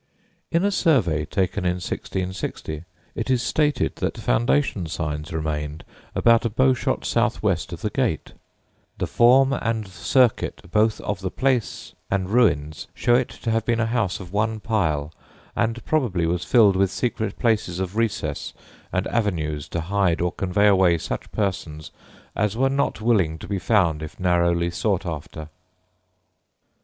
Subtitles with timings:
[0.51, 4.87] [Illustration: STAIRCASE, BROUGHTON HALL] In a survey taken in 1660, it is stated that foundation
[4.87, 5.83] signs remained
[6.15, 8.33] about a bow shot southwest of the gate:
[8.99, 13.79] "_The form and circuit both of the place and ruins show it to have been
[13.79, 15.13] a house of one pile,
[15.55, 18.55] and probably was filled with secret places of recess
[18.91, 21.91] and avenues to hide or convey away such persons
[22.35, 25.49] as were not willing to be found if narrowly sought after.